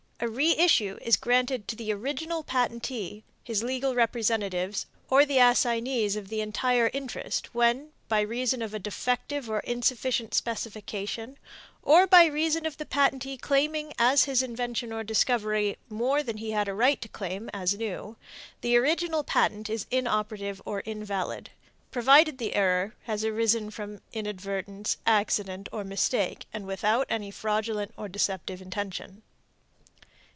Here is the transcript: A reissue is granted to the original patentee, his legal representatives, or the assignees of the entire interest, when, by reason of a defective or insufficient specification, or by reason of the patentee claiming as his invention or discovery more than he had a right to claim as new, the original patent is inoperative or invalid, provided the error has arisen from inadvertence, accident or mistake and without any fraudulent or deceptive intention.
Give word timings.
A 0.23 0.27
reissue 0.27 0.99
is 1.01 1.15
granted 1.17 1.67
to 1.67 1.75
the 1.75 1.91
original 1.91 2.43
patentee, 2.43 3.23
his 3.43 3.63
legal 3.63 3.95
representatives, 3.95 4.85
or 5.09 5.25
the 5.25 5.39
assignees 5.39 6.15
of 6.15 6.27
the 6.29 6.41
entire 6.41 6.91
interest, 6.93 7.55
when, 7.55 7.89
by 8.07 8.21
reason 8.21 8.61
of 8.61 8.71
a 8.71 8.77
defective 8.77 9.49
or 9.49 9.61
insufficient 9.61 10.35
specification, 10.35 11.39
or 11.81 12.05
by 12.05 12.25
reason 12.25 12.67
of 12.67 12.77
the 12.77 12.85
patentee 12.85 13.35
claiming 13.35 13.93
as 13.97 14.25
his 14.25 14.43
invention 14.43 14.93
or 14.93 15.03
discovery 15.03 15.77
more 15.89 16.21
than 16.21 16.37
he 16.37 16.51
had 16.51 16.67
a 16.67 16.73
right 16.75 17.01
to 17.01 17.07
claim 17.09 17.49
as 17.51 17.73
new, 17.73 18.15
the 18.61 18.77
original 18.77 19.23
patent 19.23 19.71
is 19.71 19.87
inoperative 19.89 20.61
or 20.65 20.81
invalid, 20.81 21.49
provided 21.89 22.37
the 22.37 22.53
error 22.53 22.93
has 23.05 23.25
arisen 23.25 23.71
from 23.71 24.01
inadvertence, 24.13 24.97
accident 25.07 25.67
or 25.71 25.83
mistake 25.83 26.45
and 26.53 26.67
without 26.67 27.07
any 27.09 27.31
fraudulent 27.31 27.91
or 27.97 28.07
deceptive 28.07 28.61
intention. 28.61 29.23